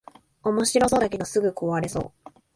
[0.43, 2.31] おもしろそうだけどすぐ壊れそう